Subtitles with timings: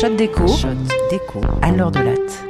[0.00, 0.46] shot d'écho,
[1.10, 2.44] d'écho à l'heure de latte.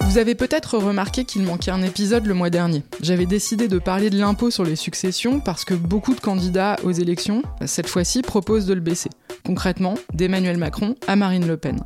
[0.00, 2.82] Vous avez peut-être remarqué qu'il manquait un épisode le mois dernier.
[3.00, 6.90] J'avais décidé de parler de l'impôt sur les successions parce que beaucoup de candidats aux
[6.90, 9.10] élections, cette fois-ci, proposent de le baisser.
[9.44, 11.78] Concrètement, d'Emmanuel Macron à Marine Le Pen.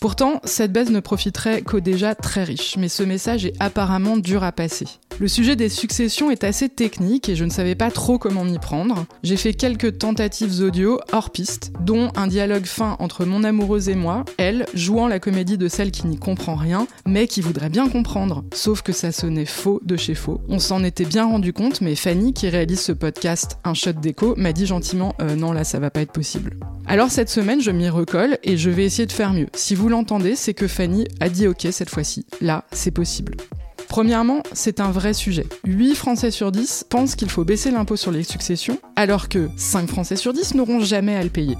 [0.00, 4.44] Pourtant, cette baisse ne profiterait qu'aux déjà très riches, mais ce message est apparemment dur
[4.44, 4.86] à passer.
[5.20, 8.60] Le sujet des successions est assez technique et je ne savais pas trop comment m'y
[8.60, 9.04] prendre.
[9.24, 13.96] J'ai fait quelques tentatives audio hors piste, dont un dialogue fin entre mon amoureuse et
[13.96, 17.88] moi, elle jouant la comédie de celle qui n'y comprend rien, mais qui voudrait bien
[17.88, 18.44] comprendre.
[18.54, 20.40] Sauf que ça sonnait faux de chez faux.
[20.48, 24.36] On s'en était bien rendu compte, mais Fanny, qui réalise ce podcast Un shot d'écho,
[24.36, 26.60] m'a dit gentiment euh, non là ça va pas être possible.
[26.86, 29.48] Alors cette semaine, je m'y recolle et je vais essayer de faire mieux.
[29.54, 32.24] Si vous l'entendez, c'est que Fanny a dit ok cette fois-ci.
[32.40, 33.36] Là, c'est possible.
[33.88, 35.46] Premièrement, c'est un vrai sujet.
[35.64, 39.88] 8 Français sur 10 pensent qu'il faut baisser l'impôt sur les successions, alors que 5
[39.88, 41.56] Français sur 10 n'auront jamais à le payer.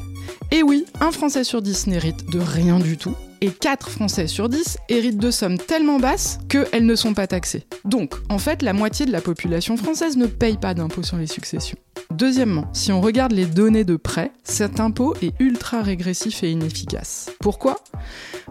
[0.52, 4.48] Et oui, un Français sur 10 n'hérite de rien du tout, et 4 Français sur
[4.48, 7.66] 10 héritent de sommes tellement basses qu'elles ne sont pas taxées.
[7.84, 11.26] Donc, en fait, la moitié de la population française ne paye pas d'impôt sur les
[11.26, 11.78] successions.
[12.10, 17.30] Deuxièmement, si on regarde les données de près, cet impôt est ultra régressif et inefficace.
[17.40, 17.80] Pourquoi?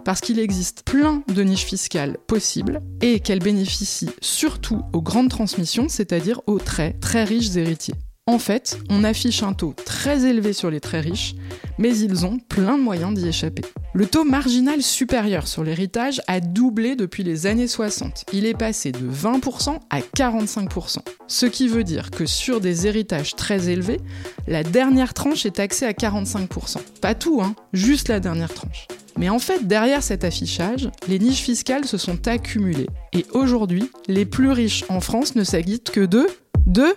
[0.08, 5.90] Parce qu'il existe plein de niches fiscales possibles et qu'elles bénéficient surtout aux grandes transmissions,
[5.90, 7.96] c'est-à-dire aux très très riches héritiers.
[8.26, 11.36] En fait, on affiche un taux très élevé sur les très riches,
[11.78, 13.64] mais ils ont plein de moyens d'y échapper.
[13.94, 18.28] Le taux marginal supérieur sur l'héritage a doublé depuis les années 60.
[18.32, 21.00] Il est passé de 20% à 45%.
[21.28, 24.00] Ce qui veut dire que sur des héritages très élevés,
[24.48, 26.78] la dernière tranche est taxée à 45%.
[27.02, 28.88] Pas tout, hein, juste la dernière tranche.
[29.18, 32.88] Mais en fait, derrière cet affichage, les niches fiscales se sont accumulées.
[33.14, 36.28] Et aujourd'hui, les plus riches en France ne s'aguitent que de...
[36.68, 36.96] de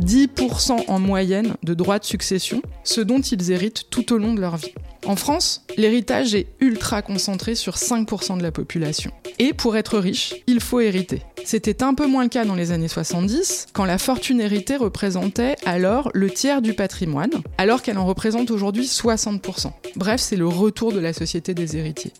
[0.00, 4.40] 10% en moyenne de droits de succession, ce dont ils héritent tout au long de
[4.40, 4.72] leur vie.
[5.04, 9.10] En France, l'héritage est ultra concentré sur 5% de la population.
[9.38, 11.22] Et pour être riche, il faut hériter.
[11.44, 15.56] C'était un peu moins le cas dans les années 70, quand la fortune héritée représentait
[15.66, 19.72] alors le tiers du patrimoine, alors qu'elle en représente aujourd'hui 60%.
[19.96, 22.12] Bref, c'est le retour de la société des héritiers.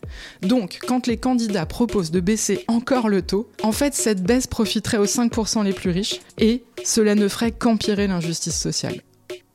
[0.43, 4.99] Donc, quand les candidats proposent de baisser encore le taux, en fait, cette baisse profiterait
[4.99, 9.01] aux 5% les plus riches, et cela ne ferait qu'empirer l'injustice sociale.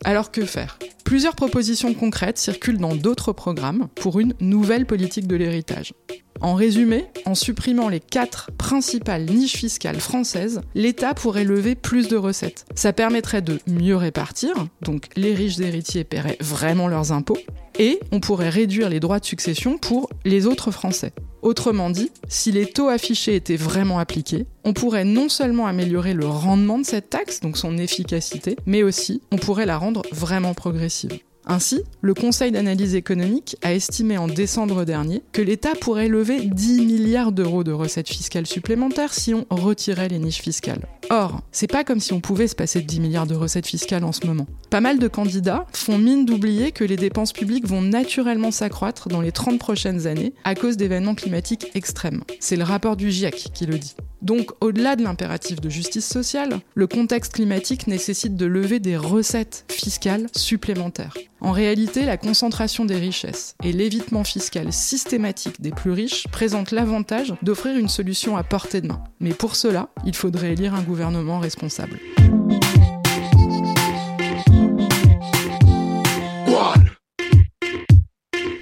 [0.03, 0.77] Alors que faire?
[1.03, 5.93] Plusieurs propositions concrètes circulent dans d'autres programmes pour une nouvelle politique de l'héritage.
[6.41, 12.16] En résumé, en supprimant les quatre principales niches fiscales françaises, l'État pourrait lever plus de
[12.16, 12.66] recettes.
[12.75, 17.39] Ça permettrait de mieux répartir, donc les riches héritiers paieraient vraiment leurs impôts,
[17.79, 21.13] et on pourrait réduire les droits de succession pour les autres Français.
[21.47, 26.25] Autrement dit, si les taux affichés étaient vraiment appliqués, on pourrait non seulement améliorer le
[26.25, 31.19] rendement de cette taxe, donc son efficacité, mais aussi on pourrait la rendre vraiment progressive.
[31.46, 36.85] Ainsi, le Conseil d'analyse économique a estimé en décembre dernier que l'État pourrait lever 10
[36.85, 40.85] milliards d'euros de recettes fiscales supplémentaires si on retirait les niches fiscales.
[41.09, 44.03] Or, c'est pas comme si on pouvait se passer de 10 milliards de recettes fiscales
[44.03, 44.45] en ce moment.
[44.69, 49.22] Pas mal de candidats font mine d'oublier que les dépenses publiques vont naturellement s'accroître dans
[49.22, 52.23] les 30 prochaines années à cause d'événements climatiques extrêmes.
[52.40, 53.96] C'est le rapport du GIEC qui le dit.
[54.22, 59.66] Donc, au-delà de l'impératif de justice sociale, le contexte climatique nécessite de lever des recettes
[59.69, 61.13] fiscales supplémentaires.
[61.40, 67.35] En réalité, la concentration des richesses et l'évitement fiscal systématique des plus riches présentent l'avantage
[67.44, 69.03] d'offrir une solution à portée de main.
[69.19, 72.00] Mais pour cela, il faudrait élire un gouvernement responsable.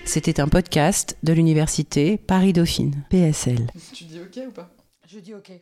[0.03, 3.67] C'était un podcast de l'université Paris-Dauphine, PSL.
[3.93, 4.69] Tu dis ok ou pas?
[5.07, 5.61] Je dis ok.